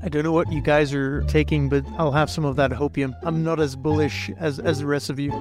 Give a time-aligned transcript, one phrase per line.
[0.00, 3.18] I don't know what you guys are taking, but I'll have some of that hopium.
[3.24, 5.32] I'm not as bullish as, as the rest of you.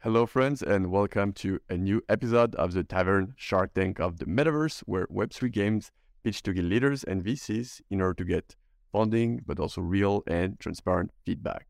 [0.00, 4.24] Hello, friends, and welcome to a new episode of the Tavern Shark Tank of the
[4.24, 5.90] Metaverse, where Web3 games
[6.24, 8.56] pitch to guild leaders and VCs in order to get
[8.92, 11.66] but also real and transparent feedback.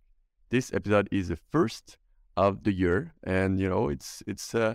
[0.51, 1.99] This episode is the first
[2.37, 4.75] of the year, and you know it's it's uh,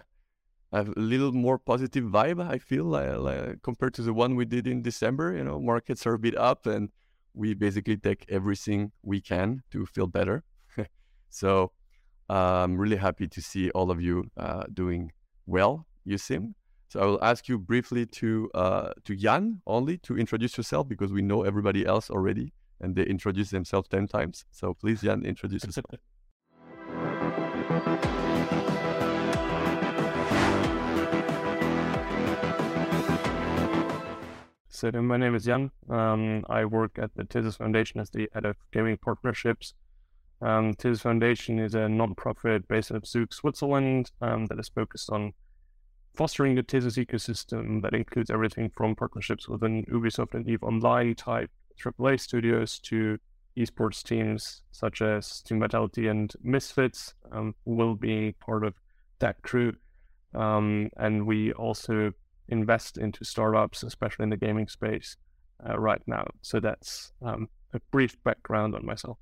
[0.72, 2.42] a little more positive vibe.
[2.42, 5.36] I feel uh, compared to the one we did in December.
[5.36, 6.90] You know, markets are a bit up, and
[7.34, 10.44] we basically take everything we can to feel better.
[11.30, 11.72] so
[12.30, 15.12] I'm really happy to see all of you uh, doing
[15.46, 16.56] well, you seem.
[16.90, 21.12] So I will ask you briefly to uh, to Jan only to introduce yourself because
[21.12, 24.46] we know everybody else already and they introduce themselves 10 times.
[24.52, 25.86] So please, Jan, introduce yourself.
[34.70, 35.72] So my name is Jan.
[35.90, 39.74] Um, I work at the Tezos Foundation as the head of gaming partnerships
[40.42, 45.34] um, Foundation is a non-profit based of Zug, Switzerland, um, that is focused on
[46.18, 51.52] fostering the Tezos ecosystem that includes everything from partnerships within Ubisoft and EVE Online type
[51.80, 53.20] AAA studios to
[53.56, 58.74] esports teams such as Team Vitality and Misfits um, will be part of
[59.20, 59.74] that crew.
[60.34, 62.12] Um, and we also
[62.50, 65.18] invest into startups, especially in the gaming space
[65.68, 66.26] uh, right now.
[66.42, 69.20] So that's um, a brief background on myself.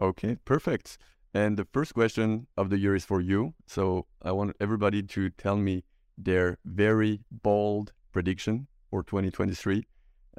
[0.00, 0.98] Okay, perfect.
[1.32, 3.54] And the first question of the year is for you.
[3.66, 5.84] So I want everybody to tell me
[6.18, 9.86] their very bold prediction for 2023.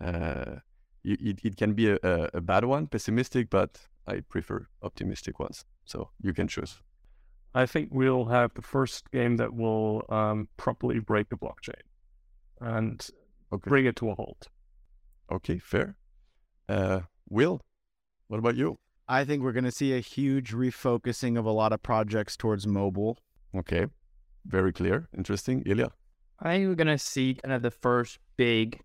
[0.01, 0.55] Uh,
[1.03, 1.97] it, it can be a,
[2.33, 5.65] a bad one, pessimistic, but I prefer optimistic ones.
[5.85, 6.81] So you can choose.
[7.53, 11.81] I think we'll have the first game that will um, properly break the blockchain
[12.59, 13.05] and
[13.51, 13.69] okay.
[13.69, 14.47] bring it to a halt.
[15.31, 15.97] Okay, fair.
[16.69, 17.61] Uh, Will,
[18.27, 18.77] what about you?
[19.07, 22.65] I think we're going to see a huge refocusing of a lot of projects towards
[22.67, 23.17] mobile.
[23.55, 23.87] Okay.
[24.45, 25.09] Very clear.
[25.17, 25.63] Interesting.
[25.65, 25.91] Ilya?
[26.39, 28.81] I think we're going to see kind of the first big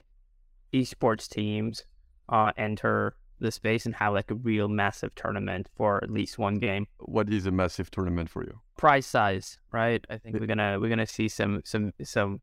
[0.72, 1.84] esports teams
[2.28, 6.56] uh, enter the space and have like a real massive tournament for at least one
[6.56, 6.86] game.
[7.00, 8.60] What is a massive tournament for you?
[8.76, 10.04] Price size, right?
[10.08, 12.40] I think we're gonna we're gonna see some some some.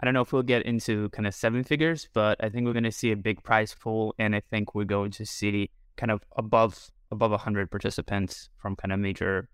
[0.00, 2.72] I don't know if we'll get into kind of seven figures, but I think we're
[2.72, 6.22] gonna see a big prize pool, and I think we're going to see kind of
[6.36, 9.48] above above 100 participants from kind of major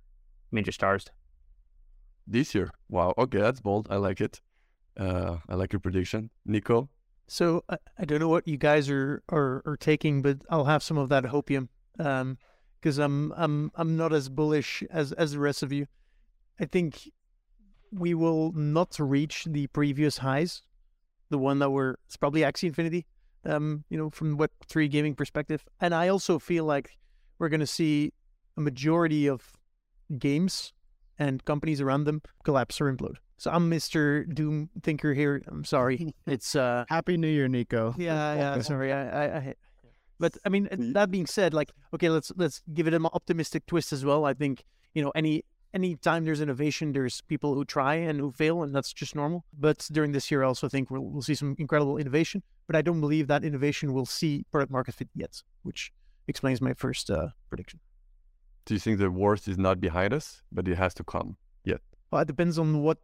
[0.50, 1.06] major stars.
[2.26, 2.70] This year?
[2.88, 3.88] Wow okay that's bold.
[3.90, 4.40] I like it.
[4.98, 6.30] Uh, i like your prediction.
[6.44, 6.88] Nico?
[7.28, 10.82] So I, I don't know what you guys are, are are taking but i'll have
[10.82, 12.38] some of that hopium um
[12.80, 15.86] because i'm i'm i'm not as bullish as as the rest of you.
[16.58, 17.08] I think
[17.92, 20.62] we will not reach the previous highs
[21.30, 23.06] the one that were it's probably axie infinity
[23.44, 25.64] um you know from web 3 gaming perspective.
[25.80, 26.98] And i also feel like
[27.40, 28.12] we're going to see
[28.56, 29.52] a majority of
[30.18, 30.72] games
[31.18, 33.16] and companies around them collapse or implode.
[33.38, 34.32] So I'm Mr.
[34.32, 35.42] Doom Thinker here.
[35.48, 36.14] I'm sorry.
[36.26, 37.94] It's uh Happy New Year, Nico.
[37.98, 38.60] Yeah, yeah.
[38.72, 38.92] Sorry.
[38.92, 39.54] I, I, I
[40.20, 43.92] but I mean, that being said, like, okay, let's let's give it an optimistic twist
[43.94, 44.26] as well.
[44.26, 44.62] I think
[44.92, 48.74] you know any any time there's innovation, there's people who try and who fail, and
[48.74, 49.44] that's just normal.
[49.58, 52.42] But during this year, I also think we'll, we'll see some incredible innovation.
[52.66, 55.90] But I don't believe that innovation will see product market fit yet, which
[56.30, 57.80] explains my first uh, prediction.
[58.64, 61.80] Do you think the worst is not behind us, but it has to come yet?
[62.10, 62.98] Well, it depends on what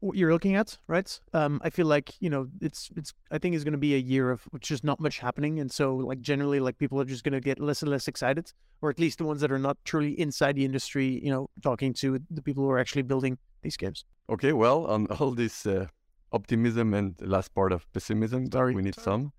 [0.00, 1.20] what you're looking at, right?
[1.32, 3.98] Um, I feel like you know it's it's I think it's going to be a
[3.98, 7.32] year of just not much happening, and so like generally like people are just going
[7.32, 8.52] to get less and less excited,
[8.82, 11.94] or at least the ones that are not truly inside the industry, you know, talking
[11.94, 14.04] to the people who are actually building these games.
[14.28, 15.86] Okay, well, on all this uh,
[16.32, 18.74] optimism and the last part of pessimism, Sorry.
[18.74, 19.32] we need some.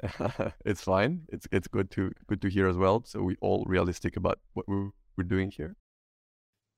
[0.64, 1.22] it's fine.
[1.28, 3.02] It's it's good to good to hear as well.
[3.06, 5.76] So we all realistic about what we're, we're doing here.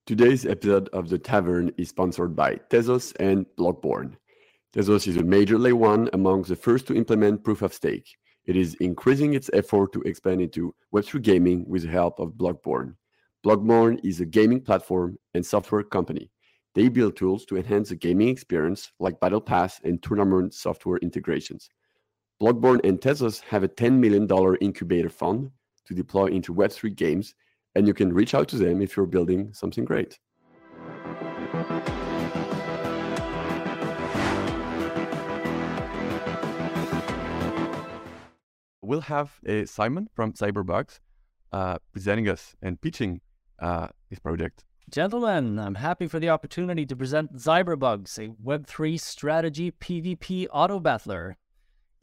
[0.07, 4.17] Today's episode of the Tavern is sponsored by Tezos and Blockborn.
[4.75, 8.17] Tezos is a major layer one among the first to implement proof of stake.
[8.47, 12.95] It is increasing its effort to expand into Web3 gaming with the help of Blockborn.
[13.45, 16.31] Blockborn is a gaming platform and software company.
[16.75, 21.69] They build tools to enhance the gaming experience like Battle Pass and tournament software integrations.
[22.41, 24.29] Blockborn and Tezos have a $10 million
[24.61, 25.51] incubator fund
[25.87, 27.35] to deploy into Web3 games,
[27.75, 30.21] and you can reach out to them if you're building something great.
[38.83, 41.01] We'll have uh, Simon from Ziber Bugs
[41.53, 43.21] uh, presenting us and pitching
[43.59, 44.65] uh, his project.
[44.89, 50.79] Gentlemen, I'm happy for the opportunity to present Ziber Bugs, a Web3 strategy PvP auto
[50.79, 51.37] battler.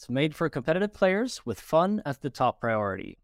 [0.06, 3.18] It's made for competitive players with fun as the top priority.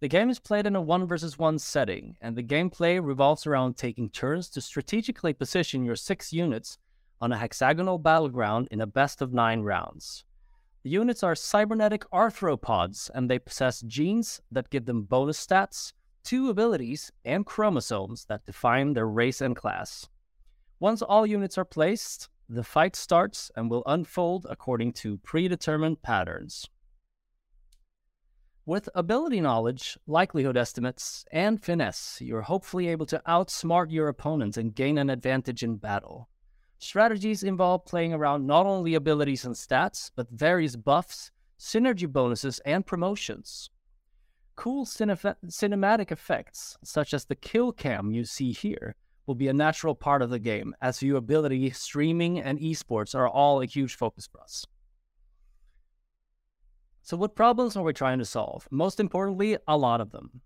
[0.00, 3.78] The game is played in a 1 versus 1 setting, and the gameplay revolves around
[3.78, 6.76] taking turns to strategically position your six units
[7.18, 10.26] on a hexagonal battleground in a best of 9 rounds.
[10.82, 16.50] The units are cybernetic arthropods, and they possess genes that give them bonus stats, two
[16.50, 20.10] abilities, and chromosomes that define their race and class.
[20.78, 26.68] Once all units are placed, the fight starts and will unfold according to predetermined patterns.
[28.64, 34.74] With ability knowledge, likelihood estimates, and finesse, you're hopefully able to outsmart your opponents and
[34.74, 36.28] gain an advantage in battle.
[36.78, 42.84] Strategies involve playing around not only abilities and stats, but various buffs, synergy bonuses, and
[42.84, 43.70] promotions.
[44.56, 48.96] Cool cinematic effects, such as the kill cam you see here,
[49.26, 53.60] will be a natural part of the game, as viewability, streaming, and esports are all
[53.60, 54.66] a huge focus for us.
[57.02, 58.66] So, what problems are we trying to solve?
[58.70, 60.40] Most importantly, a lot of them.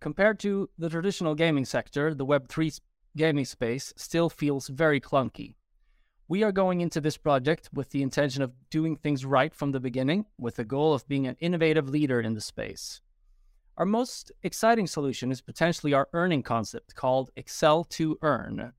[0.00, 2.80] Compared to the traditional gaming sector, the Web3
[3.16, 5.54] gaming space still feels very clunky.
[6.28, 9.80] We are going into this project with the intention of doing things right from the
[9.80, 13.00] beginning, with the goal of being an innovative leader in the space.
[13.78, 18.74] Our most exciting solution is potentially our earning concept called Excel to Earn,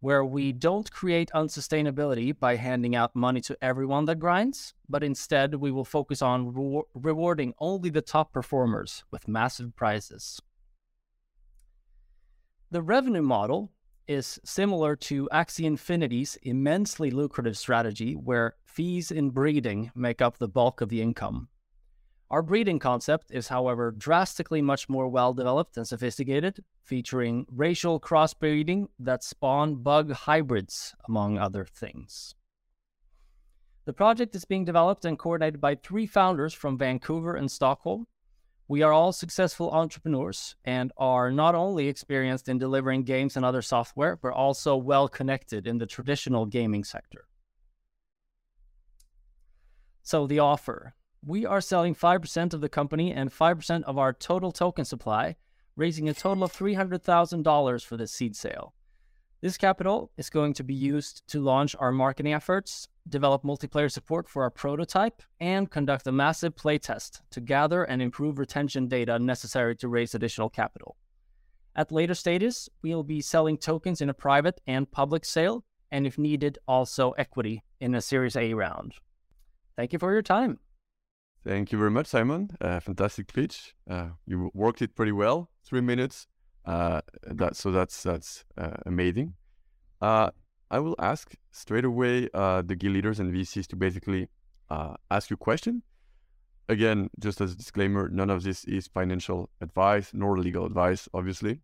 [0.00, 5.54] where we don't create unsustainability by handing out money to everyone that grinds, but instead
[5.54, 10.40] we will focus on re- rewarding only the top performers with massive prizes.
[12.72, 13.70] The revenue model
[14.08, 20.48] is similar to Axie Infinity's immensely lucrative strategy, where fees in breeding make up the
[20.48, 21.48] bulk of the income.
[22.28, 28.88] Our breeding concept is, however, drastically much more well developed and sophisticated, featuring racial crossbreeding
[28.98, 32.34] that spawn bug hybrids, among other things.
[33.84, 38.08] The project is being developed and coordinated by three founders from Vancouver and Stockholm.
[38.66, 43.62] We are all successful entrepreneurs and are not only experienced in delivering games and other
[43.62, 47.28] software, but also well connected in the traditional gaming sector.
[50.02, 50.96] So, the offer
[51.26, 55.34] we are selling 5% of the company and 5% of our total token supply,
[55.74, 58.74] raising a total of $300,000 for this seed sale.
[59.40, 64.28] This capital is going to be used to launch our marketing efforts, develop multiplayer support
[64.28, 69.74] for our prototype, and conduct a massive playtest to gather and improve retention data necessary
[69.76, 70.96] to raise additional capital.
[71.74, 76.06] At later stages, we will be selling tokens in a private and public sale, and
[76.06, 78.94] if needed, also equity in a Series A round.
[79.76, 80.60] Thank you for your time.
[81.46, 82.50] Thank you very much, Simon.
[82.60, 83.72] Uh, fantastic pitch.
[83.88, 85.48] Uh, you worked it pretty well.
[85.64, 86.26] Three minutes.
[86.64, 89.34] Uh, that so that's that's uh, amazing.
[90.00, 90.30] Uh,
[90.72, 94.28] I will ask straight away uh, the guild leaders and VCs to basically
[95.08, 95.84] ask you a question.
[96.68, 101.60] Again, just as a disclaimer, none of this is financial advice nor legal advice, obviously.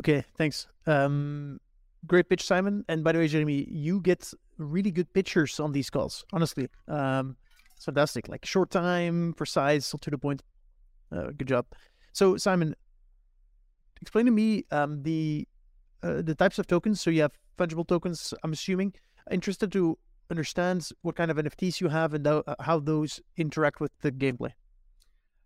[0.00, 0.66] Okay, thanks.
[0.88, 1.60] Um,
[2.04, 2.84] great pitch, Simon.
[2.88, 6.24] And by the way, Jeremy, you get really good pictures on these calls.
[6.32, 7.36] Honestly, um,
[7.76, 8.28] it's fantastic.
[8.28, 10.42] Like short time, precise, to the point.
[11.12, 11.66] Uh, good job.
[12.12, 12.74] So Simon,
[14.00, 15.46] explain to me um, the
[16.02, 17.00] uh, the types of tokens.
[17.00, 18.34] So you have fungible tokens.
[18.42, 18.94] I'm assuming.
[19.30, 19.98] Interested to
[20.30, 24.52] understand what kind of NFTs you have and th- how those interact with the gameplay.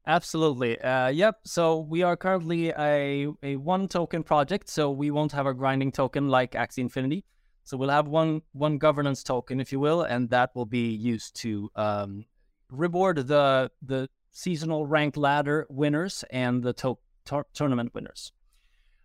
[0.07, 0.81] Absolutely.
[0.81, 1.37] Uh, yep.
[1.45, 4.69] So we are currently a, a one token project.
[4.69, 7.25] So we won't have a grinding token like Axie Infinity.
[7.69, 11.37] So we'll have one one governance token, if you will, and that will be used
[11.43, 12.25] to um,
[12.71, 18.33] reward the the seasonal ranked ladder winners and the to- to- tournament winners.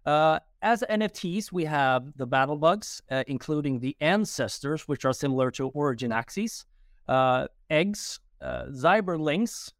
[0.05, 5.51] Uh, as NFTs, we have the battle bugs, uh, including the ancestors, which are similar
[5.51, 6.63] to Origin Axies,
[7.09, 9.73] uh, eggs, uh, Zyberlings,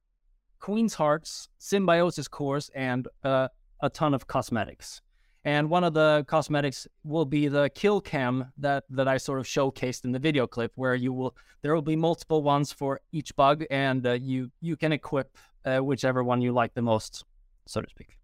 [0.60, 3.48] Queen's Hearts, Symbiosis cores, and uh,
[3.80, 5.02] a ton of cosmetics.
[5.46, 9.46] And one of the cosmetics will be the kill cam that, that I sort of
[9.46, 13.36] showcased in the video clip, where you will there will be multiple ones for each
[13.36, 17.26] bug, and uh, you you can equip uh, whichever one you like the most,
[17.66, 18.18] so to speak.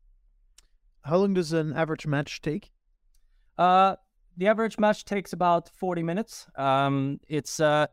[1.04, 2.72] How long does an average match take?
[3.58, 3.96] Uh,
[4.38, 6.48] the average match takes about forty minutes.
[6.56, 7.88] Um, it's uh,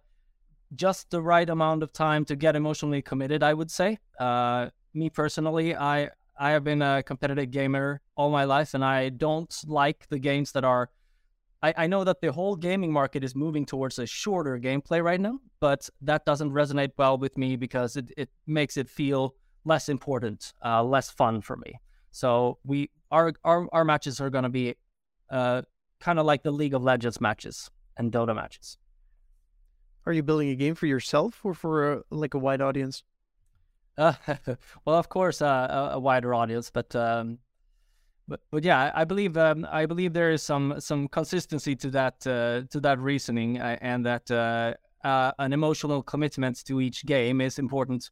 [0.76, 3.98] just the right amount of time to get emotionally committed, I would say.
[4.20, 9.08] Uh, me personally, I I have been a competitive gamer all my life, and I
[9.08, 10.90] don't like the games that are.
[11.62, 15.20] I, I know that the whole gaming market is moving towards a shorter gameplay right
[15.20, 19.88] now, but that doesn't resonate well with me because it, it makes it feel less
[19.88, 21.80] important, uh, less fun for me.
[22.10, 24.74] So we our our, our matches are going to be
[25.30, 25.62] uh,
[26.00, 28.78] kind of like the League of Legends matches and Dota matches.
[30.04, 33.02] Are you building a game for yourself or for a, like a wide audience?
[34.84, 37.38] Well, of course, uh, a, a, wider audience, but um,
[38.28, 42.26] but but yeah, I believe um, I believe there is some some consistency to that
[42.26, 44.74] uh, to that reasoning, uh, and that uh,
[45.04, 48.10] uh, an emotional commitment to each game is important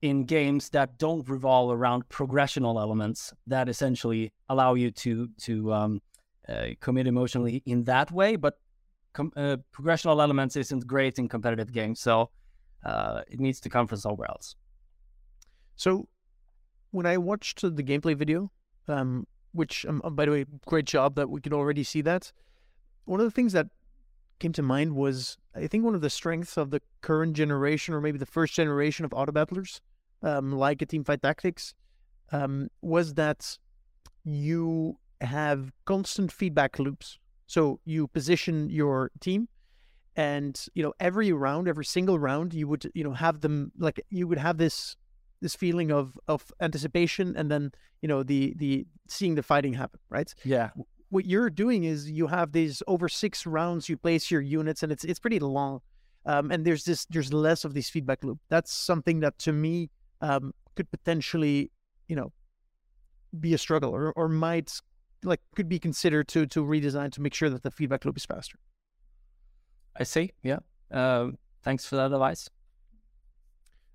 [0.00, 6.00] in games that don't revolve around progressional elements that essentially allow you to to um,
[6.80, 8.58] commit emotionally in that way, but
[9.12, 9.30] com-
[9.72, 12.28] progressional elements isn't great in competitive games, so
[12.84, 14.56] it needs to come from somewhere else.
[15.82, 16.06] So
[16.92, 18.52] when I watched the gameplay video,
[18.86, 22.32] um, which um, by the way, great job that we can already see that.
[23.04, 23.66] One of the things that
[24.38, 28.00] came to mind was I think one of the strengths of the current generation, or
[28.00, 29.80] maybe the first generation of auto battlers,
[30.22, 31.74] um, like a Teamfight Tactics,
[32.30, 33.58] um, was that
[34.22, 37.18] you have constant feedback loops.
[37.48, 39.48] So you position your team,
[40.14, 44.00] and you know every round, every single round, you would you know have them like
[44.10, 44.96] you would have this
[45.42, 47.70] this feeling of of anticipation and then
[48.00, 50.32] you know the the seeing the fighting happen right?
[50.44, 50.70] Yeah.
[51.10, 54.90] What you're doing is you have these over six rounds you place your units and
[54.90, 55.80] it's it's pretty long
[56.24, 58.38] um, and there's this there's less of this feedback loop.
[58.48, 61.70] That's something that to me um, could potentially
[62.08, 62.32] you know
[63.38, 64.80] be a struggle or, or might
[65.24, 68.24] like could be considered to to redesign to make sure that the feedback loop is
[68.24, 68.58] faster.
[69.96, 70.32] I see.
[70.42, 70.60] Yeah.
[70.90, 71.32] Uh,
[71.62, 72.48] thanks for that advice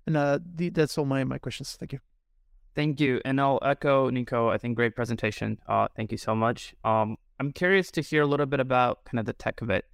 [0.08, 1.76] and uh, the, that's all my, my questions.
[1.78, 1.98] Thank you.
[2.74, 3.20] Thank you.
[3.26, 4.48] And I'll echo Nico.
[4.48, 5.58] I think great presentation.
[5.68, 6.74] Uh, thank you so much.
[6.82, 9.84] Um, I'm curious to hear a little bit about kind of the tech of it.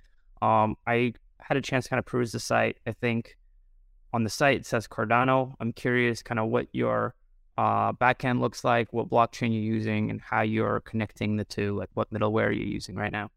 [0.40, 2.78] Um, I had a chance to kind of peruse the site.
[2.86, 3.36] I think
[4.12, 5.54] on the site it says Cardano.
[5.58, 7.16] I'm curious kind of what your
[7.58, 11.90] uh, backend looks like, what blockchain you're using, and how you're connecting the two, like
[11.94, 13.30] what middleware you're using right now.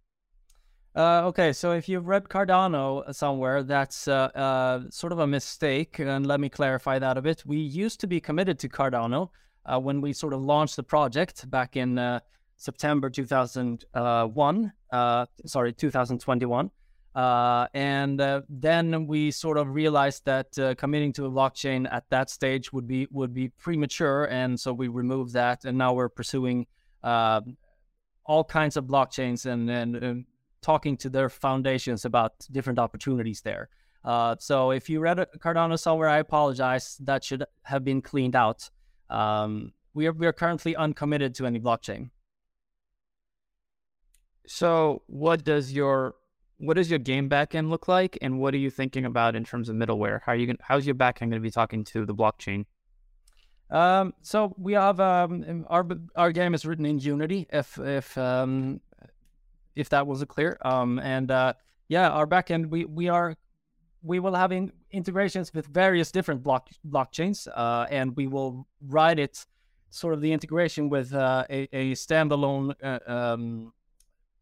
[0.97, 5.99] Uh, okay, so if you've read Cardano somewhere, that's uh, uh, sort of a mistake,
[5.99, 7.45] and let me clarify that a bit.
[7.45, 9.29] We used to be committed to Cardano
[9.67, 12.21] uh, when we sort of launched the project back in uh,
[12.55, 16.71] September 2001, uh, sorry, 2021.
[17.15, 20.47] and then we sort of realized that
[20.79, 24.87] committing to a blockchain at that stage would be would be premature, and so we
[24.87, 25.63] removed that.
[25.63, 26.65] And now we're pursuing
[27.03, 30.25] all kinds of blockchains and, and, and
[30.67, 33.69] talking to their foundations about different opportunities there.
[34.03, 36.97] Uh, so if you read Cardano somewhere, I apologize.
[37.09, 38.69] That should have been cleaned out.
[39.09, 42.09] Um, we are we are currently uncommitted to any blockchain.
[44.45, 46.15] So what does your
[46.57, 49.69] what does your game backend look like, and what are you thinking about in terms
[49.69, 50.19] of middleware?
[50.25, 52.65] How are you how's your backend going to be talking to the blockchain?
[53.69, 57.47] Um, so we have um, our our game is written in Unity.
[57.51, 58.81] If if um,
[59.77, 60.57] if that wasn't clear.
[60.63, 61.53] Um, and uh,
[61.87, 63.35] yeah, our backend we we are
[64.01, 69.19] we will have in integrations with various different block blockchains, uh, and we will write
[69.19, 69.45] it
[69.89, 73.73] sort of the integration with uh, a, a standalone uh, um,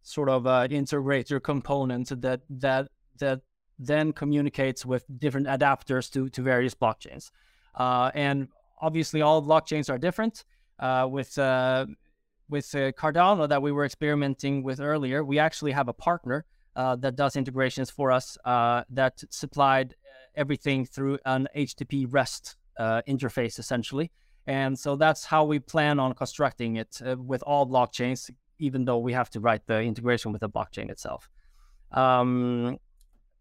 [0.02, 2.88] sort of uh, integrator component that that
[3.20, 3.42] that
[3.78, 7.32] then communicates with different adapters to to various blockchains.
[7.76, 8.48] Uh, and
[8.82, 10.46] obviously, all blockchains are different.
[11.10, 11.38] with
[12.50, 16.96] with uh, Cardano that we were experimenting with earlier, we actually have a partner uh,
[16.98, 23.02] that does integrations for us uh, that supplied uh, everything through an HTTP REST uh,
[23.08, 24.12] interface, essentially.
[24.48, 29.00] And so that's how we plan on constructing it uh, with all blockchains, even though
[29.00, 31.30] we have to write the integration with the blockchain itself.
[31.92, 32.78] Um,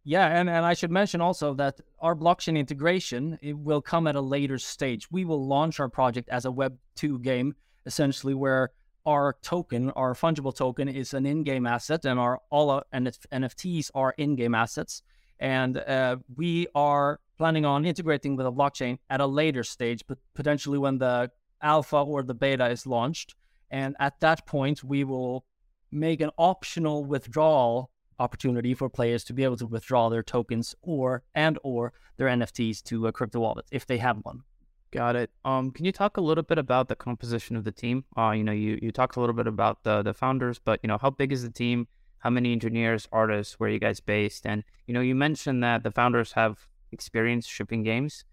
[0.04, 4.16] yeah, and, and I should mention also that our blockchain integration it will come at
[4.16, 5.11] a later stage.
[5.11, 7.54] We will launch our project as a Web 2 game,
[7.87, 8.70] essentially, where
[9.06, 14.14] our token, our fungible token, is an in-game asset, and our all our NFTs are
[14.18, 15.02] in-game assets.
[15.38, 20.18] And uh, we are planning on integrating with a blockchain at a later stage, but
[20.34, 21.30] potentially when the
[21.61, 23.34] alpha or the beta is launched.
[23.70, 25.44] And at that point, we will
[25.90, 31.25] make an optional withdrawal opportunity for players to be able to withdraw their tokens or
[31.34, 34.42] and or their NFTs to a crypto wallet if they have one.
[34.94, 35.30] Got it.
[35.44, 38.04] Um, can you talk a little bit about the composition of the team?
[38.16, 40.88] Uh, you know, you, you talked a little bit about the the founders, but you
[40.88, 41.88] know, how big is the team?
[42.18, 44.46] How many engineers, artists, where are you guys based?
[44.46, 48.24] And you know, you mentioned that the founders have experience shipping games.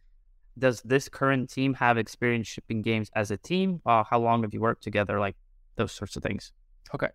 [0.60, 3.82] Does this current team have experience shipping games as a team?
[3.84, 5.20] Uh, how long have you worked together?
[5.20, 5.38] Like
[5.78, 6.52] those sorts of things.
[6.94, 7.10] Okay.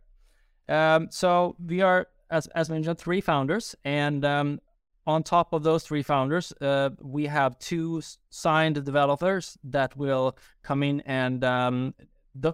[0.68, 4.60] Um, so we are, as as mentioned, three founders, and um,
[5.06, 10.82] on top of those three founders, uh, we have two signed developers that will come
[10.82, 11.94] in and um,
[12.34, 12.52] the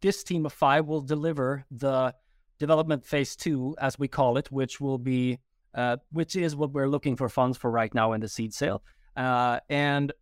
[0.00, 2.14] this team of five will deliver the
[2.60, 5.38] development phase two, as we call it, which will be
[5.74, 8.82] uh, which is what we're looking for funds for right now in the seed sale.
[9.16, 10.12] Uh, and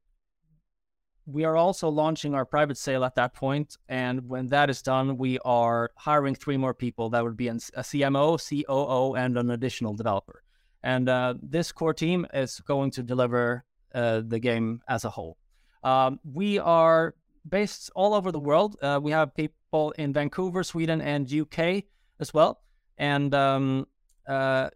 [1.26, 3.76] we are also launching our private sale at that point.
[3.88, 7.10] And when that is done, we are hiring three more people.
[7.10, 10.42] That would be a CMO, COO, and an additional developer.
[10.86, 15.36] And uh, this core team is going to deliver uh, the game as a whole.
[15.82, 17.16] Um, we are
[17.48, 18.76] based all over the world.
[18.80, 21.82] Uh, we have people in Vancouver, Sweden, and UK
[22.20, 22.60] as well.
[22.98, 23.88] And um,
[24.28, 24.70] uh,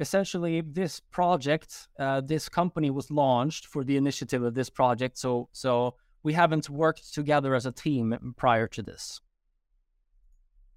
[0.00, 5.48] essentially this project uh, this company was launched for the initiative of this project so
[5.52, 9.20] so we haven't worked together as a team prior to this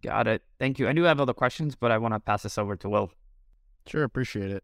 [0.03, 2.59] got it thank you i do have other questions but i want to pass this
[2.59, 3.09] over to will
[3.87, 4.63] sure appreciate it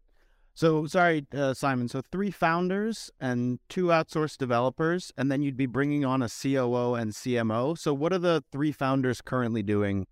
[0.54, 5.66] so sorry uh, simon so three founders and two outsourced developers and then you'd be
[5.66, 10.06] bringing on a coo and cmo so what are the three founders currently doing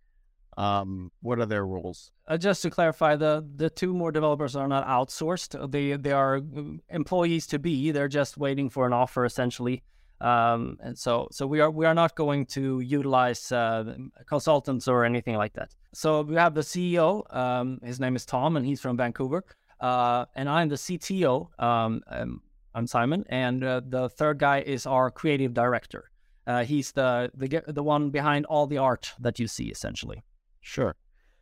[0.57, 2.11] um, what are their roles?
[2.26, 5.71] Uh, just to clarify, the the two more developers are not outsourced.
[5.71, 7.90] They they are uh, employees to be.
[7.90, 9.83] They're just waiting for an offer essentially.
[10.23, 15.05] Um, and so so we are we are not going to utilize uh, consultants or
[15.05, 15.75] anything like that.
[15.93, 17.23] So we have the CEO.
[17.35, 19.45] Um, his name is Tom, and he's from Vancouver.
[19.81, 21.49] Uh, and I'm the CTO.
[21.61, 22.41] Um, um,
[22.73, 26.11] I'm Simon, and uh, the third guy is our creative director.
[26.47, 30.23] Uh, he's the the the one behind all the art that you see essentially.
[30.61, 30.95] Sure.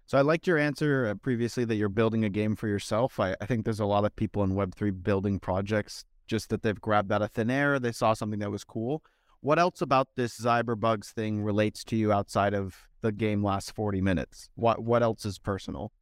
[0.07, 3.21] So I liked your answer uh, previously that you're building a game for yourself.
[3.21, 6.81] I, I think there's a lot of people in Web3 building projects just that they've
[6.81, 7.79] grabbed out of thin air.
[7.81, 9.03] They saw something that was cool.
[9.41, 13.71] What else about this Ziber Bugs thing relates to you outside of the game lasts
[13.73, 14.49] 40 minutes?
[14.55, 15.93] What what else is personal?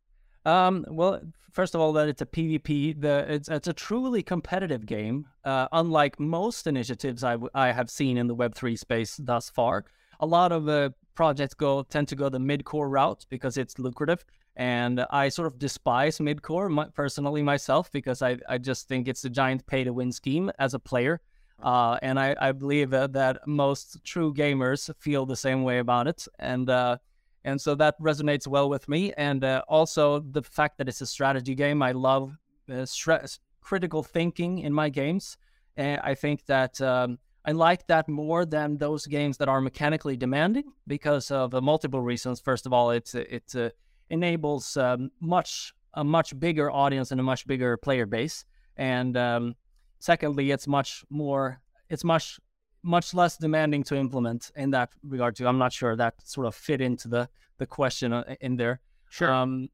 [0.45, 1.21] Um, well,
[1.51, 3.01] first of all, that it's a PvP.
[3.01, 5.27] The it's it's a truly competitive game.
[5.45, 9.49] Uh, unlike most initiatives I, w- I have seen in the Web three space thus
[9.49, 9.85] far,
[10.21, 14.25] a lot of uh, projects go tend to go the mid-core route because it's lucrative.
[14.59, 19.25] And I sort of despise mid-core my, personally myself because I, I just think it's
[19.25, 21.21] a giant pay-to-win scheme as a player.
[21.63, 26.09] Uh, and I, I believe uh, that most true gamers feel the same way about
[26.09, 26.27] it.
[26.41, 26.99] And uh,
[27.45, 29.13] and so that resonates well with me.
[29.17, 31.81] And uh, also the fact that it's a strategy game.
[31.81, 32.37] I love
[32.71, 35.39] uh, stress, critical thinking in my games.
[35.77, 40.17] And I think that um, I like that more than those games that are mechanically
[40.17, 42.41] demanding because of uh, multiple reasons.
[42.41, 43.71] First of all, it's it uh,
[44.11, 48.45] enables um, much a much bigger audience and a much bigger player base,
[48.77, 49.55] and um,
[49.99, 52.39] secondly, it's much more it's much
[52.83, 55.47] much less demanding to implement in that regard too.
[55.47, 58.81] I'm not sure that sort of fit into the the question uh, in there.
[59.11, 59.33] Sure.
[59.33, 59.69] Um,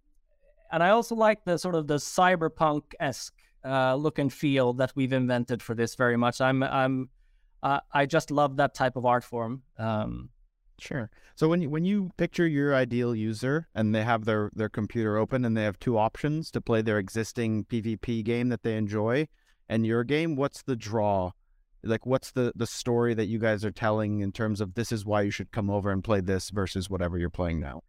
[0.73, 4.93] and I also like the sort of the cyberpunk esque uh, look and feel that
[4.95, 6.41] we've invented for this very much.
[6.41, 7.09] I'm I'm
[7.63, 9.63] uh, I just love that type of art form.
[9.79, 10.31] Um,
[10.79, 11.11] sure.
[11.35, 15.17] So when you, when you picture your ideal user and they have their their computer
[15.17, 19.29] open and they have two options to play their existing PvP game that they enjoy
[19.69, 21.33] and your game, what's the draw?
[21.83, 25.05] Like what's the the story that you guys are telling in terms of this is
[25.05, 27.83] why you should come over and play this versus whatever you're playing now?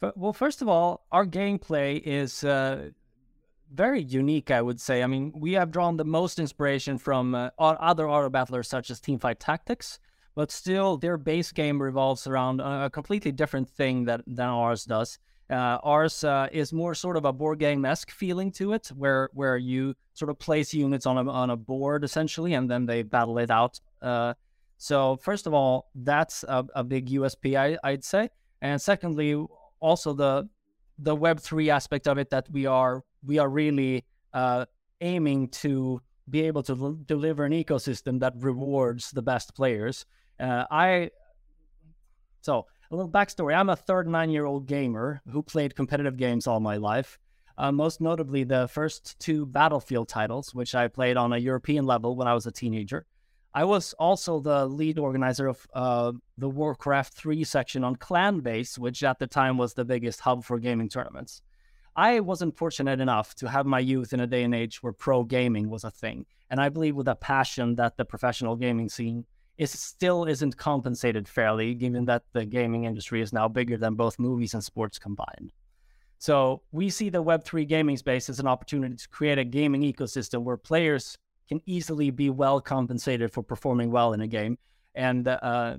[0.00, 2.90] But, well, first of all, our gameplay is uh,
[3.72, 5.02] very unique, I would say.
[5.02, 9.00] I mean, we have drawn the most inspiration from uh, other auto battlers such as
[9.00, 9.98] Teamfight Tactics,
[10.34, 15.18] but still their base game revolves around a completely different thing that than ours does.
[15.50, 19.28] Uh, ours uh, is more sort of a board game esque feeling to it, where
[19.34, 23.02] where you sort of place units on a on a board essentially, and then they
[23.02, 23.78] battle it out.
[24.00, 24.32] Uh,
[24.78, 28.30] so first of all, that's a, a big USP, I, I'd say,
[28.62, 29.46] and secondly,
[29.80, 30.48] also the
[30.98, 34.64] the Web three aspect of it that we are we are really uh,
[35.00, 40.06] aiming to be able to deliver an ecosystem that rewards the best players.
[40.38, 41.10] Uh, I
[42.40, 43.54] so a little backstory.
[43.56, 47.18] I'm a 39 year old gamer who played competitive games all my life.
[47.56, 52.16] Uh, most notably, the first two Battlefield titles, which I played on a European level
[52.16, 53.06] when I was a teenager.
[53.56, 59.04] I was also the lead organizer of uh, the Warcraft 3 section on Clanbase, which
[59.04, 61.40] at the time was the biggest hub for gaming tournaments.
[61.94, 65.22] I wasn't fortunate enough to have my youth in a day and age where pro
[65.22, 66.26] gaming was a thing.
[66.50, 69.24] And I believe with a passion that the professional gaming scene
[69.58, 74.18] is still isn't compensated fairly, given that the gaming industry is now bigger than both
[74.18, 75.52] movies and sports combined.
[76.18, 80.42] So we see the Web3 gaming space as an opportunity to create a gaming ecosystem
[80.42, 84.58] where players can easily be well compensated for performing well in a game.
[84.94, 85.76] And uh,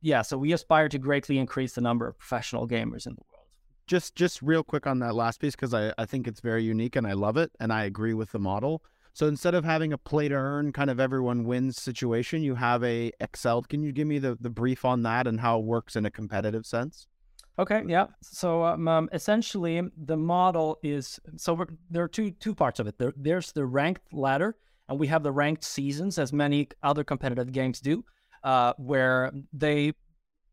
[0.00, 3.34] yeah, so we aspire to greatly increase the number of professional gamers in the world
[3.86, 6.96] just just real quick on that last piece because I, I think it's very unique
[6.96, 8.82] and I love it and I agree with the model.
[9.14, 12.82] So instead of having a play to earn kind of everyone wins situation, you have
[12.82, 13.62] a Excel.
[13.62, 16.10] Can you give me the, the brief on that and how it works in a
[16.10, 17.06] competitive sense?
[17.56, 18.06] Okay, yeah.
[18.20, 22.98] So um, um, essentially, the model is so there are two two parts of it.
[22.98, 24.56] There, there's the ranked ladder,
[24.88, 28.04] and we have the ranked seasons, as many other competitive games do,
[28.42, 29.92] uh, where they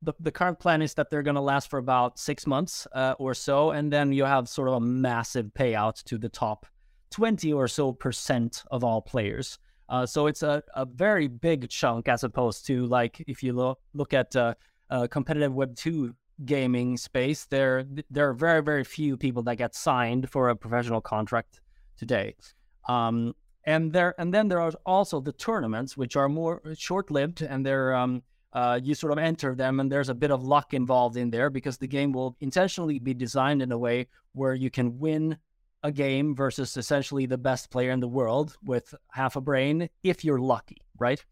[0.03, 3.15] the, the current plan is that they're going to last for about six months uh,
[3.17, 6.67] or so, and then you have sort of a massive payout to the top
[7.11, 9.59] 20 or so percent of all players.
[9.89, 13.79] Uh, so it's a, a very big chunk as opposed to like if you look
[13.93, 14.53] look at uh,
[14.89, 19.75] uh, competitive Web two gaming space, there there are very very few people that get
[19.75, 21.59] signed for a professional contract
[21.97, 22.35] today.
[22.87, 27.41] Um, and there and then there are also the tournaments which are more short lived
[27.41, 30.73] and they're um, uh, you sort of enter them and there's a bit of luck
[30.73, 34.69] involved in there because the game will intentionally be designed in a way where you
[34.69, 35.37] can win
[35.83, 40.23] a game versus essentially the best player in the world with half a brain if
[40.23, 41.23] you're lucky, right?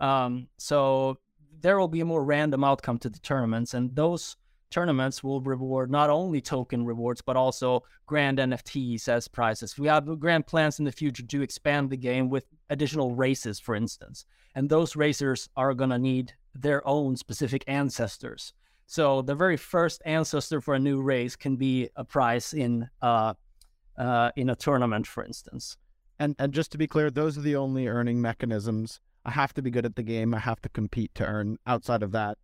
[0.00, 1.18] Um, so
[1.60, 4.36] there will be a more random outcome to the tournaments, and those
[4.70, 9.78] tournaments will reward not only token rewards but also grand NFTs as prizes.
[9.78, 13.74] We have grand plans in the future to expand the game with additional races, for
[13.74, 18.52] instance, and those racers are going to need their own specific ancestors.
[18.86, 23.34] So the very first ancestor for a new race can be a prize in uh,
[23.98, 25.76] uh, in a tournament, for instance.
[26.18, 29.00] And and just to be clear, those are the only earning mechanisms.
[29.24, 30.34] I have to be good at the game.
[30.34, 31.58] I have to compete to earn.
[31.66, 32.38] Outside of that,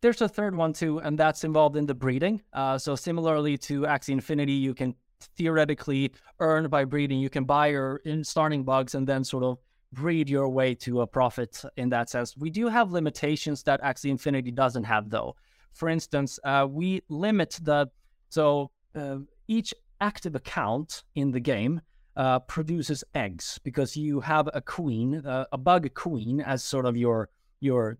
[0.00, 2.42] there's a third one too, and that's involved in the breeding.
[2.52, 4.94] Uh, so similarly to Axie Infinity, you can
[5.36, 7.20] theoretically earn by breeding.
[7.20, 9.58] You can buy your in starting bugs and then sort of
[9.92, 12.36] breed your way to a profit in that sense.
[12.36, 15.36] We do have limitations that Axie Infinity doesn't have, though.
[15.72, 17.88] For instance, uh, we limit the
[18.30, 21.80] so uh, each active account in the game
[22.16, 26.96] uh, produces eggs because you have a queen, uh, a bug queen, as sort of
[26.96, 27.28] your
[27.60, 27.98] your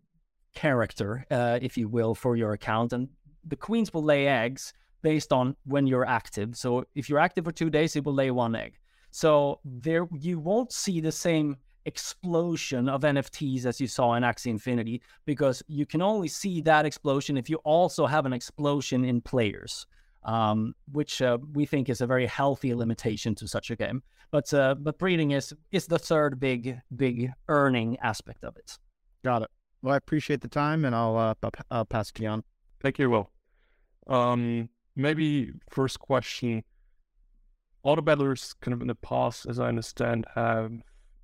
[0.54, 3.08] character, uh, if you will, for your account, and
[3.46, 6.56] the queens will lay eggs based on when you're active.
[6.56, 8.74] So if you're active for two days, it will lay one egg.
[9.10, 14.50] So there, you won't see the same explosion of NFTs as you saw in Axie
[14.50, 19.20] Infinity because you can only see that explosion if you also have an explosion in
[19.20, 19.86] players
[20.24, 24.02] um, which uh, we think is a very healthy limitation to such a game.
[24.30, 28.78] But uh, but breeding is is the third big big earning aspect of it.
[29.24, 29.50] Got it.
[29.82, 32.42] Well, I appreciate the time, and I'll uh, I'll pass to Jan.
[32.80, 33.30] Thank you, Will.
[34.06, 36.62] Um, maybe first question.
[37.82, 40.70] Auto battlers, kind of in the past, as I understand, have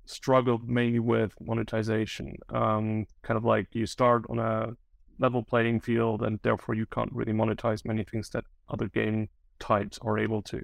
[0.05, 2.35] struggled mainly with monetization.
[2.49, 4.75] Um, kind of like you start on a
[5.19, 9.99] level playing field, and therefore you can't really monetize many things that other game types
[10.01, 10.61] are able to.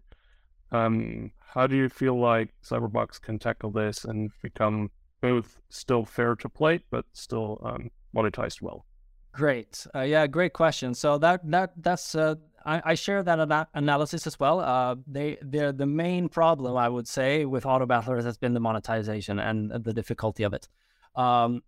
[0.71, 4.89] Um, how do you feel like Ziber Bugs can tackle this and become
[5.21, 8.85] both still fair to play, but still um, monetized well?
[9.31, 10.93] Great, uh, yeah, great question.
[10.93, 12.35] So that that that's uh,
[12.65, 14.59] I, I, share that ana- analysis as well.
[14.59, 18.59] Uh, they they're the main problem I would say with auto battlers has been the
[18.59, 20.67] monetization and the difficulty of it.
[21.15, 21.63] Um,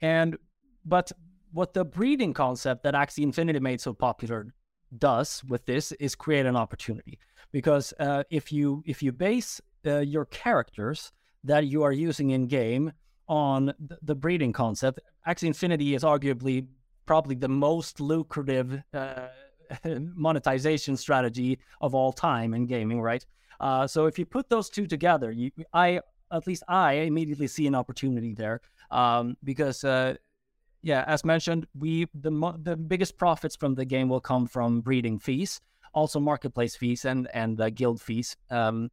[0.00, 0.38] and
[0.84, 1.12] but
[1.52, 4.46] what the breeding concept that Axie Infinity made so popular
[4.98, 7.18] does with this is create an opportunity
[7.50, 11.12] because uh, if you if you base uh, your characters
[11.44, 12.92] that you are using in game
[13.28, 16.66] on th- the breeding concept, Axie Infinity is arguably
[17.06, 19.28] probably the most lucrative uh,
[19.84, 23.24] monetization strategy of all time in gaming, right?
[23.60, 26.00] Uh, so if you put those two together, you, I
[26.32, 28.60] at least I immediately see an opportunity there
[28.90, 30.14] um, because uh,
[30.82, 32.30] yeah, as mentioned, we the
[32.62, 35.60] the biggest profits from the game will come from breeding fees,
[35.94, 38.36] also marketplace fees and and uh, guild fees.
[38.50, 38.90] Um,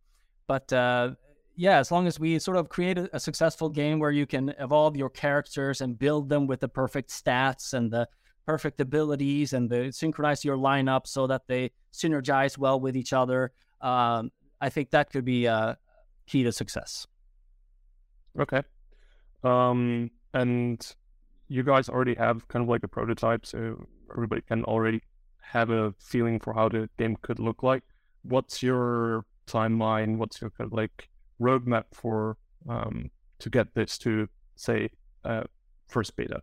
[0.47, 1.11] but uh,
[1.55, 4.53] yeah, as long as we sort of create a, a, successful game where you can
[4.59, 8.07] evolve your characters and build them with the perfect stats and the
[8.45, 13.51] perfect abilities and the, synchronize your lineup so that they synergize well with each other,
[13.81, 15.75] um, I think that could be a uh,
[16.27, 17.05] key to success.
[18.39, 18.63] Okay.
[19.43, 20.95] Um, and
[21.49, 25.01] you guys already have kind of like a prototype, so everybody can already
[25.41, 27.83] have a feeling for how the game could look like.
[28.21, 30.17] What's your timeline?
[30.17, 31.09] What's your kind of like
[31.41, 33.09] roadmap for um,
[33.39, 34.89] to get this to say
[35.25, 35.43] uh,
[35.87, 36.41] first beta?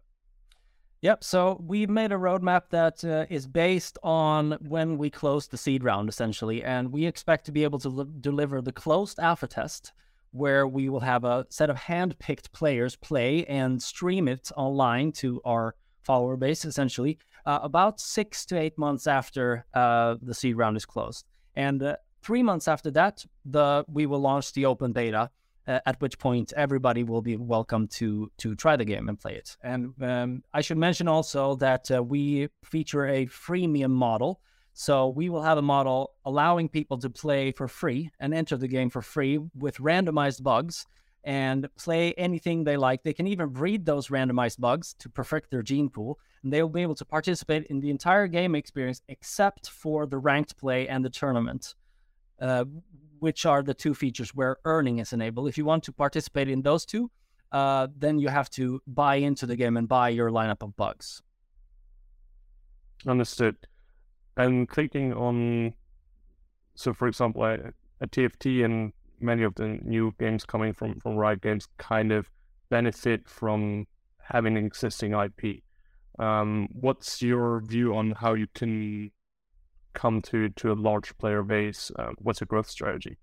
[1.03, 1.23] Yep.
[1.23, 5.85] So we made a roadmap that uh, is based on when we close the seed
[5.85, 9.93] round, essentially, and we expect to be able to li- deliver the closed alpha test
[10.37, 15.41] where we will have a set of hand-picked players play and stream it online to
[15.45, 20.77] our follower base, essentially, uh, about six to eight months after uh, the seed round
[20.77, 21.25] is closed.
[21.55, 25.31] And uh, three months after that, the we will launch the open beta,
[25.67, 29.35] uh, at which point everybody will be welcome to to try the game and play
[29.35, 29.57] it.
[29.63, 34.41] And um, I should mention also that uh, we feature a freemium model.
[34.79, 38.69] So we will have a model allowing people to play for free and enter the
[38.69, 40.85] game for free with randomized bugs
[41.25, 43.03] and play anything they like.
[43.03, 46.69] They can even breed those randomized bugs to perfect their gene pool, and they will
[46.69, 51.03] be able to participate in the entire game experience except for the ranked play and
[51.03, 51.75] the tournament,
[52.43, 52.67] uh,
[53.19, 55.49] which are the two features where earning is enabled.
[55.49, 57.11] If you want to participate in those two,
[57.51, 61.23] uh, then you have to buy into the game and buy your lineup of bugs.
[63.07, 63.57] Understood.
[64.37, 65.75] And clicking on,
[66.75, 71.17] so for example, a, a TFT and many of the new games coming from from
[71.17, 72.31] Riot Games kind of
[72.69, 73.87] benefit from
[74.23, 75.63] having an existing IP.
[76.19, 79.11] Um, what's your view on how you can
[79.95, 81.91] come to to a large player base?
[81.99, 83.17] Uh, what's your growth strategy?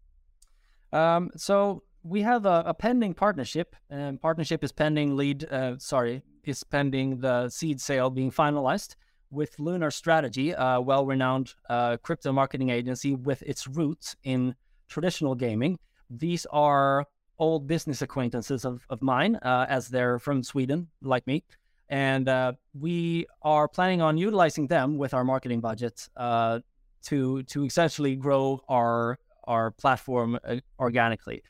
[0.92, 3.76] Um, so we have a, a pending partnership.
[3.90, 5.16] and partnership is pending.
[5.16, 8.96] Lead, uh, sorry, is pending the seed sale being finalized
[9.34, 14.56] with Lunar Strategy, a well-renowned uh, crypto marketing agency with its roots in
[14.88, 15.80] traditional gaming.
[16.10, 17.06] These are
[17.40, 21.44] old business acquaintances of, of mine, uh, as they're from Sweden, like me.
[21.90, 26.60] And uh, we are planning on utilizing them with our marketing budget uh,
[27.04, 31.44] to to essentially grow our our platform uh, organically.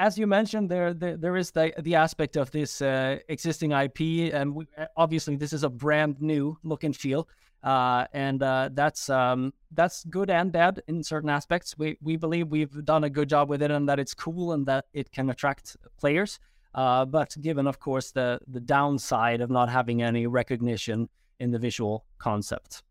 [0.00, 4.32] As you mentioned, there, there, there is the, the aspect of this uh, existing IP,
[4.34, 7.28] and we, obviously this is a brand new look and feel
[7.62, 11.76] uh, and uh, that's um, that's good and bad in certain aspects.
[11.76, 14.66] We we believe we've done a good job with it, and that it's cool and
[14.66, 16.38] that it can attract players.
[16.74, 21.08] Uh, but given, of course, the the downside of not having any recognition
[21.38, 22.82] in the visual concept.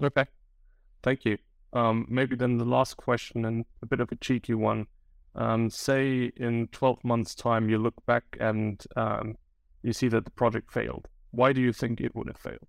[0.00, 0.26] Okay,
[1.02, 1.38] thank you.
[1.72, 4.86] Um, maybe then the last question and a bit of a cheeky one.
[5.36, 9.36] Um, say in 12 months' time, you look back and um,
[9.82, 11.08] you see that the project failed.
[11.32, 12.66] Why do you think it would have failed?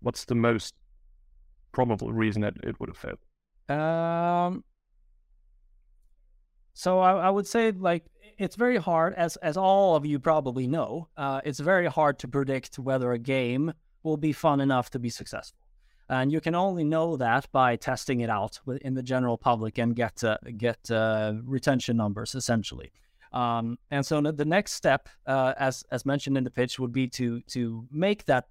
[0.00, 0.74] what's the most
[1.72, 3.18] probable reason that it would have failed?
[3.68, 4.64] Um,
[6.74, 8.04] so I, I, would say like
[8.38, 12.28] it's very hard, as as all of you probably know, uh, it's very hard to
[12.28, 15.59] predict whether a game will be fun enough to be successful,
[16.10, 19.94] and you can only know that by testing it out in the general public and
[19.94, 22.92] get uh, get uh, retention numbers essentially.
[23.32, 27.06] Um, and so the next step, uh, as as mentioned in the pitch, would be
[27.08, 28.48] to to make that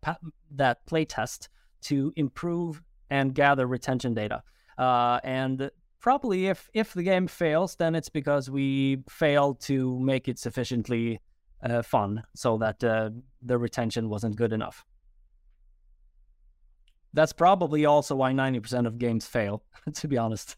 [0.52, 1.50] that play test
[1.82, 4.41] to improve and gather retention data.
[4.78, 5.69] Uh, and
[6.00, 11.19] probably if if the game fails, then it's because we failed to make it sufficiently
[11.62, 13.10] uh, fun, so that uh,
[13.41, 14.86] the retention wasn't good enough.
[17.13, 20.58] That's probably also why ninety percent of games fail, to be honest.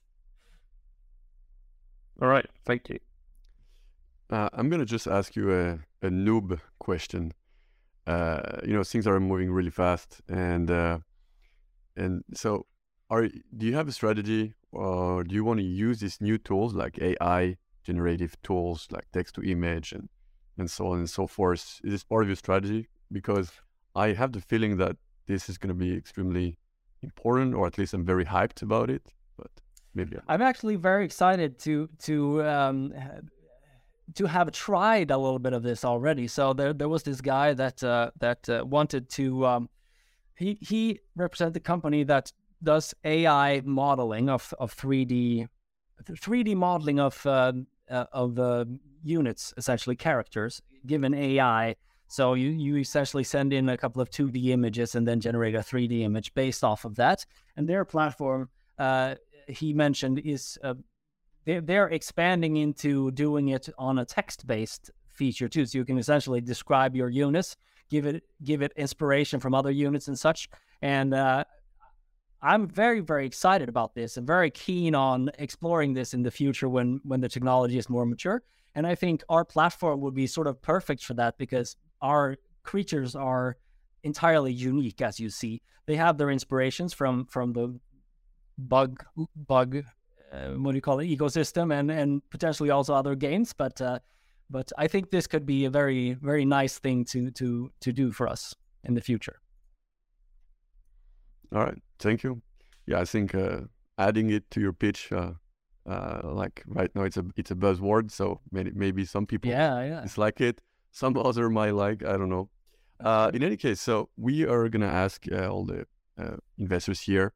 [2.21, 2.99] All right, thank you.
[4.29, 7.33] Uh, I'm gonna just ask you a, a noob question.
[8.07, 10.99] Uh, you know, things are moving really fast, and uh,
[11.95, 12.65] and so,
[13.09, 16.73] are do you have a strategy, or do you want to use these new tools
[16.73, 20.09] like AI generative tools like text to image and
[20.57, 21.81] and so on and so forth?
[21.83, 22.87] Is this part of your strategy?
[23.11, 23.51] Because
[23.95, 24.95] I have the feeling that
[25.27, 26.57] this is going to be extremely
[27.01, 29.13] important, or at least I'm very hyped about it.
[29.37, 29.51] But
[29.93, 32.93] maybe I'm actually very excited to to um,
[34.15, 36.27] to have tried a little bit of this already.
[36.27, 39.69] So there there was this guy that uh, that uh, wanted to um,
[40.35, 42.31] he he represented the company that
[42.63, 45.47] does AI modeling of of 3D
[46.03, 47.53] 3D modeling of uh,
[47.89, 48.65] uh, of uh,
[49.03, 51.75] units essentially characters given AI.
[52.11, 55.59] So you you essentially send in a couple of 2D images and then generate a
[55.59, 57.25] 3D image based off of that.
[57.55, 59.15] And their platform uh,
[59.47, 60.73] he mentioned is uh,
[61.45, 65.65] they're, they're expanding into doing it on a text-based feature too.
[65.65, 67.55] So you can essentially describe your units,
[67.89, 70.49] give it give it inspiration from other units and such.
[70.81, 71.45] And uh,
[72.41, 76.67] I'm very very excited about this and very keen on exploring this in the future
[76.67, 78.43] when when the technology is more mature.
[78.75, 83.15] And I think our platform would be sort of perfect for that because our creatures
[83.15, 83.57] are
[84.03, 85.61] entirely unique, as you see.
[85.85, 87.79] They have their inspirations from from the
[88.57, 89.03] bug
[89.35, 89.83] bug
[90.31, 93.97] uh, what do you call it ecosystem and and potentially also other games but uh,
[94.51, 98.11] but I think this could be a very very nice thing to to to do
[98.11, 99.39] for us in the future.
[101.53, 102.41] All right, thank you.
[102.85, 103.61] Yeah, I think uh,
[103.97, 105.31] adding it to your pitch, uh,
[105.89, 109.83] uh, like right now, it's a it's a buzzword, so maybe maybe some people yeah
[109.83, 110.61] yeah dislike it,
[110.91, 112.03] some other might like.
[112.03, 112.49] I don't know.
[112.99, 115.85] Uh, in any case, so we are gonna ask uh, all the
[116.17, 117.33] uh, investors here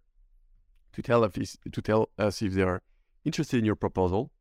[0.94, 2.82] to tell if to tell us if they are
[3.24, 4.32] interested in your proposal.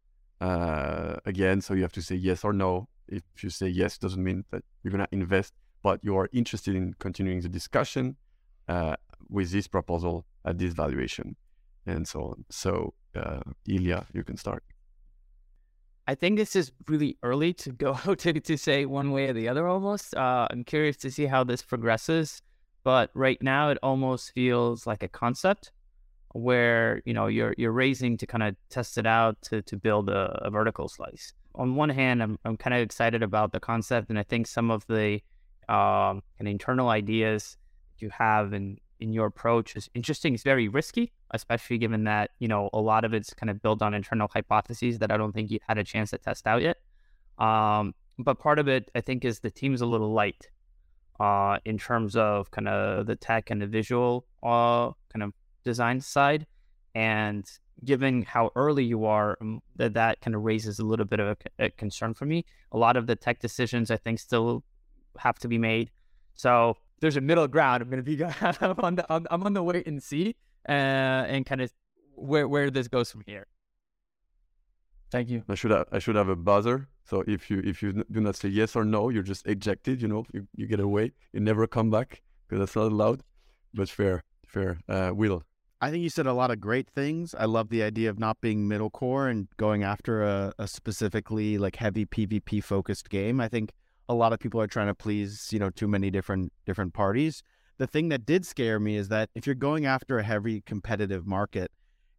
[0.41, 2.89] Uh, again, so you have to say yes or no.
[3.09, 6.75] If you say yes, it doesn't mean that you're gonna invest, but you are interested
[6.75, 8.17] in continuing the discussion
[8.69, 8.97] uh,
[9.31, 11.37] with this proposal at this valuation,
[11.87, 12.45] and so on.
[12.51, 14.63] So, uh, Ilya, you can start.
[16.07, 19.49] I think this is really early to go to, to say one way or the
[19.49, 20.15] other almost.
[20.15, 22.43] Uh, I'm curious to see how this progresses.
[22.85, 25.73] But right now it almost feels like a concept
[26.35, 30.11] where, you know, you're you're raising to kind of test it out to to build
[30.11, 31.33] a, a vertical slice.
[31.55, 34.71] On one hand, I'm I'm kind of excited about the concept and I think some
[34.71, 35.21] of the
[35.69, 37.57] um, of internal ideas
[37.99, 40.33] you have in in your approach is interesting.
[40.35, 43.83] It's very risky, especially given that you know a lot of it's kind of built
[43.83, 46.79] on internal hypotheses that I don't think you had a chance to test out yet.
[47.39, 50.49] Um, but part of it, I think, is the team's a little light
[51.21, 55.33] uh, in terms of kind of the tech and the visual uh, kind of
[55.65, 56.47] design side,
[56.95, 57.45] and
[57.85, 61.37] given how early you are, um, that that kind of raises a little bit of
[61.59, 62.47] a, a concern for me.
[62.73, 64.65] A lot of the tech decisions, I think, still
[65.19, 65.91] have to be made.
[66.35, 67.83] So there's a middle ground.
[67.83, 70.37] I'm going to be I'm on the I'm on the wait and see
[70.67, 71.71] uh, and kind of
[72.15, 73.47] where where this goes from here.
[75.11, 75.45] Thank you.
[75.47, 76.89] I should have I should have a buzzer.
[77.05, 80.01] So if you if you do not say yes or no, you're just ejected.
[80.01, 81.13] You know, you, you get away.
[81.35, 83.23] You never come back because that's not allowed.
[83.75, 84.79] But fair, fair.
[84.89, 85.43] Uh, Will.
[85.83, 87.35] I think you said a lot of great things.
[87.35, 91.59] I love the idea of not being middle core and going after a, a specifically
[91.59, 93.43] like heavy PvP focused game.
[93.43, 93.73] I think
[94.09, 97.43] a lot of people are trying to please, you know, too many different different parties.
[97.79, 101.27] The thing that did scare me is that if you're going after a heavy competitive
[101.27, 101.71] market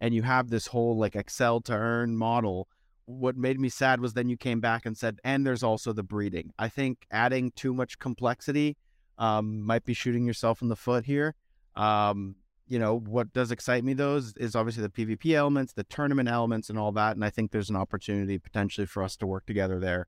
[0.01, 2.67] and you have this whole like Excel to earn model,
[3.05, 6.03] what made me sad was then you came back and said, and there's also the
[6.03, 6.51] breeding.
[6.59, 8.77] I think adding too much complexity
[9.17, 11.35] um, might be shooting yourself in the foot here.
[11.75, 12.35] Um,
[12.67, 16.27] you know, what does excite me though is, is, obviously the PvP elements, the tournament
[16.27, 17.15] elements, and all that.
[17.15, 20.07] And I think there's an opportunity potentially for us to work together there.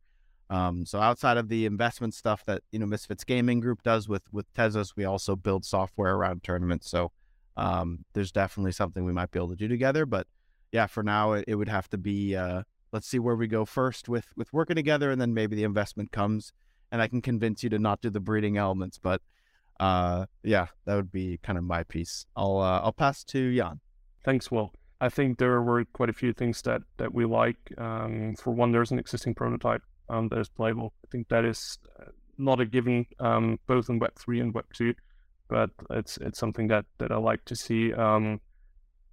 [0.49, 4.23] Um, so outside of the investment stuff that you know Misfits Gaming Group does with
[4.31, 6.89] with Tezos, we also build software around tournaments.
[6.89, 7.11] So
[7.57, 10.05] um, there's definitely something we might be able to do together.
[10.05, 10.27] But
[10.71, 13.65] yeah, for now it, it would have to be uh, let's see where we go
[13.65, 16.53] first with with working together, and then maybe the investment comes,
[16.91, 18.97] and I can convince you to not do the breeding elements.
[18.97, 19.21] But
[19.79, 22.25] uh, yeah, that would be kind of my piece.
[22.35, 23.81] I'll uh, I'll pass to Jan.
[24.23, 24.71] Thanks, Will.
[24.99, 27.57] I think there were quite a few things that that we like.
[27.77, 30.93] Um, for one, there's an existing prototype um, that is playable.
[31.05, 32.05] I think that is uh,
[32.37, 34.93] not a given um, both in Web three and Web two,
[35.47, 37.93] but it's it's something that that I like to see.
[37.93, 38.41] Um,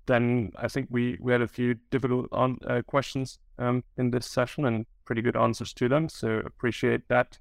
[0.06, 4.26] then I think we we had a few difficult on, uh, questions um, in this
[4.26, 6.08] session and pretty good answers to them.
[6.08, 7.38] So appreciate that.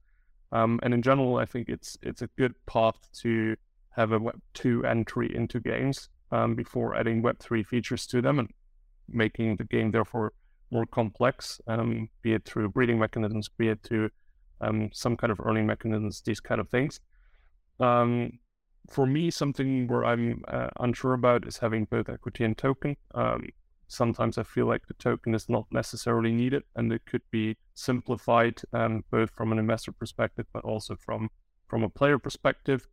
[0.52, 3.56] Um, and in general, I think it's it's a good path to
[3.92, 8.40] have a Web two entry into games um, before adding Web three features to them
[8.40, 8.50] and
[9.08, 10.34] making the game therefore
[10.74, 14.10] more complex, um, be it through breeding mechanisms, be it to
[14.60, 17.00] um, some kind of earning mechanisms, these kind of things.
[17.80, 18.40] Um,
[18.90, 22.98] for me, something where I'm uh, unsure about is having both equity and token.
[23.14, 23.50] Um,
[23.88, 28.62] sometimes I feel like the token is not necessarily needed, and it could be simplified
[28.74, 31.30] um, both from an investor perspective, but also from
[31.68, 32.88] from a player perspective.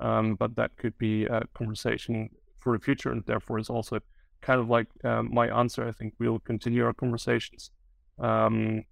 [0.00, 4.00] Um, but that could be a conversation for the future, and therefore is also
[4.46, 5.86] kind of like um, my answer.
[5.86, 7.70] I think we'll continue our conversations.
[8.18, 8.84] Um,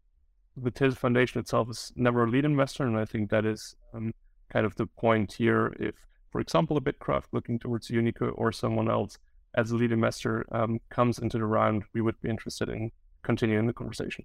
[0.57, 4.12] the Tezos Foundation itself is never a lead investor, and I think that is um,
[4.53, 5.73] kind of the point here.
[5.79, 5.95] If,
[6.31, 9.17] for example, a Bitkraft looking towards Unico or someone else
[9.55, 12.90] as a lead investor um, comes into the round, we would be interested in
[13.23, 14.25] continuing the conversation.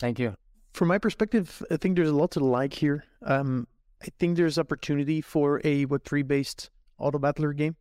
[0.00, 0.34] Thank you.
[0.72, 3.04] From my perspective, I think there's a lot to like here.
[3.24, 3.68] Um,
[4.02, 7.76] I think there's opportunity for a Web3 based auto battler game.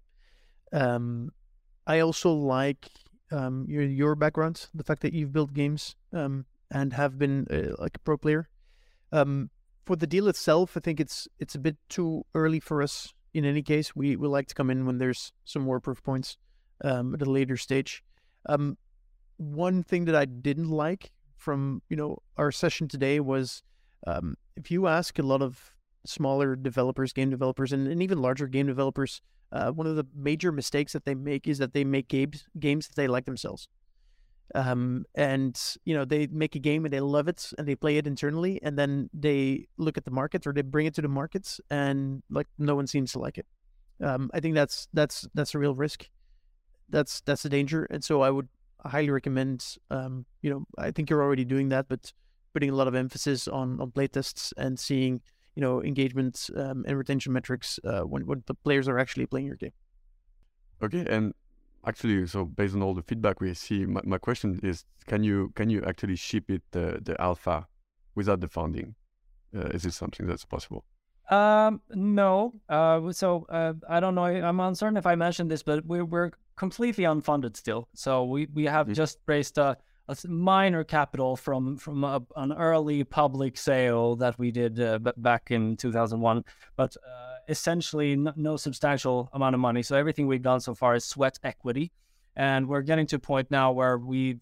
[0.71, 1.31] Um,
[1.85, 2.89] I also like
[3.31, 7.81] um, your your background, the fact that you've built games um, and have been uh,
[7.81, 8.49] like a pro player.
[9.11, 9.49] Um,
[9.85, 13.13] for the deal itself, I think it's it's a bit too early for us.
[13.33, 16.37] In any case, we we like to come in when there's some more proof points
[16.83, 18.03] um, at a later stage.
[18.45, 18.77] Um,
[19.37, 23.63] one thing that I didn't like from you know our session today was
[24.07, 25.72] um, if you ask a lot of
[26.05, 29.21] smaller developers, game developers, and, and even larger game developers
[29.53, 32.87] uh, one of the major mistakes that they make is that they make games games
[32.87, 33.69] that they like themselves.
[34.55, 37.97] Um, and you know they make a game and they love it and they play
[37.97, 41.07] it internally and then they look at the market or they bring it to the
[41.07, 43.45] markets and like no one seems to like it.
[44.01, 46.09] Um, I think that's that's that's a real risk.
[46.89, 48.49] That's that's a danger, and so I would
[48.83, 49.77] highly recommend.
[49.91, 52.11] Um, you know, I think you're already doing that, but
[52.53, 55.21] putting a lot of emphasis on on playtests and seeing
[55.55, 59.47] you know engagement um, and retention metrics uh, when when the players are actually playing
[59.47, 59.73] your game.
[60.81, 61.33] Okay, and
[61.85, 65.51] actually, so based on all the feedback we see, my, my question is: Can you
[65.55, 67.67] can you actually ship it the the alpha
[68.15, 68.95] without the funding?
[69.55, 70.83] Uh, is it something that's possible?
[71.29, 72.53] Um, no.
[72.67, 74.25] Uh, so uh, I don't know.
[74.25, 77.87] I'm uncertain if I mentioned this, but we're we're completely unfunded still.
[77.93, 78.95] So we we have Mhm.
[78.95, 79.77] just raised a,
[80.07, 85.51] a minor capital from from a, an early public sale that we did uh, back
[85.51, 86.43] in 2001,
[86.75, 89.81] but uh, essentially n- no substantial amount of money.
[89.83, 91.91] So everything we've done so far is sweat equity,
[92.35, 94.39] and we're getting to a point now where we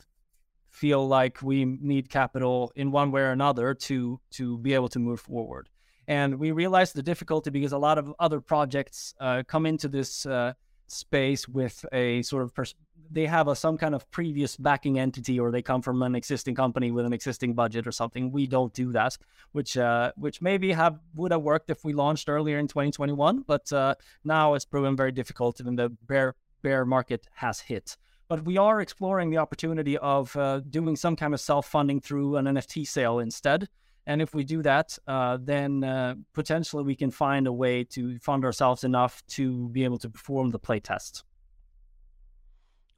[0.70, 4.99] feel like we need capital in one way or another to to be able to
[4.99, 5.70] move forward
[6.07, 10.26] and we realized the difficulty because a lot of other projects uh, come into this
[10.26, 10.53] uh,
[10.88, 12.76] space with a sort of pers-
[13.12, 16.55] they have a some kind of previous backing entity or they come from an existing
[16.55, 19.18] company with an existing budget or something we don't do that
[19.51, 23.72] which uh, which maybe have would have worked if we launched earlier in 2021 but
[23.74, 23.93] uh,
[24.24, 27.97] now it's proven very difficult and the bear bear market has hit
[28.28, 32.45] but we are exploring the opportunity of uh, doing some kind of self-funding through an
[32.45, 33.68] nft sale instead
[34.07, 38.18] and if we do that, uh, then uh, potentially we can find a way to
[38.18, 41.24] fund ourselves enough to be able to perform the play test.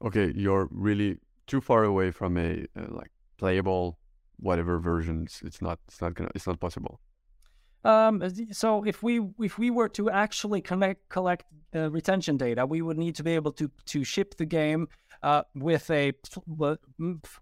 [0.03, 3.97] Okay, you're really too far away from a uh, like playable
[4.37, 5.41] whatever versions.
[5.45, 5.79] It's not.
[5.87, 6.29] It's not gonna.
[6.35, 6.99] It's not possible.
[7.85, 11.45] Um, so if we if we were to actually connect collect
[11.75, 14.87] uh, retention data, we would need to be able to to ship the game
[15.21, 16.13] uh, with a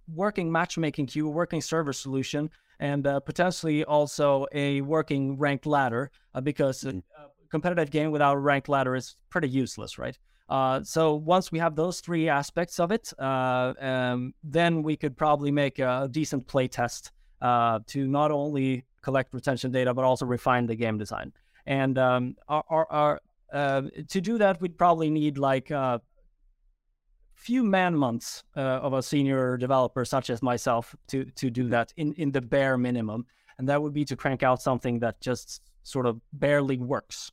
[0.07, 2.49] working matchmaking queue, working server solution,
[2.79, 7.03] and uh, potentially also a working ranked ladder, uh, because a, Mhm.
[7.17, 10.17] a competitive game without a ranked ladder is pretty useless, right?
[10.51, 15.15] Uh, so once we have those three aspects of it, uh, um, then we could
[15.15, 20.25] probably make a decent play test uh, to not only collect retention data but also
[20.25, 21.31] refine the game design.
[21.65, 23.21] And um, our, our, our
[23.53, 26.01] uh, to do that, we'd probably need like a
[27.33, 31.93] few man months uh, of a senior developer such as myself to to do that
[31.95, 33.25] in in the bare minimum,
[33.57, 37.31] and that would be to crank out something that just sort of barely works.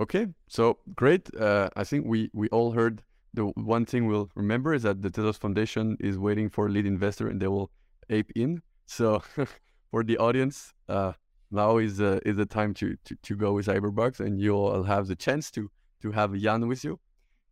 [0.00, 1.34] Okay, so great.
[1.34, 3.02] Uh, I think we we all heard
[3.34, 6.86] the one thing we'll remember is that the Tezos Foundation is waiting for a lead
[6.86, 7.70] investor and they will
[8.08, 8.62] ape in.
[8.86, 9.22] So
[9.90, 11.12] for the audience, uh,
[11.50, 14.84] now is uh, is the time to, to to go with Ziber Bugs, and you'll
[14.84, 15.70] have the chance to
[16.02, 17.00] to have Jan with you.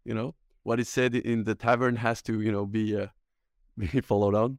[0.04, 3.08] You know what is said in the tavern has to you know be uh,
[3.78, 4.58] be followed on.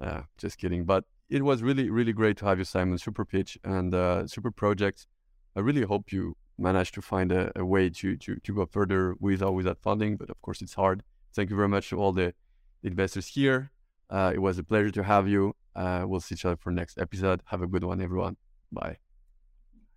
[0.00, 2.98] Uh, just kidding, but it was really really great to have you, Simon.
[2.98, 5.06] Super pitch and uh, super project.
[5.56, 9.14] I really hope you manage to find a, a way to, to to go further
[9.20, 11.02] with or without funding, but of course it's hard.
[11.34, 12.34] Thank you very much to all the
[12.82, 13.72] investors here.
[14.10, 15.54] Uh, it was a pleasure to have you.
[15.74, 17.42] Uh, we'll see each other for next episode.
[17.46, 18.36] Have a good one, everyone.
[18.70, 18.98] Bye.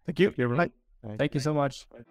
[0.05, 0.27] Thank you.
[0.27, 0.71] Thank you, everyone.
[1.17, 1.87] Thank you so much.
[1.89, 2.03] Bye.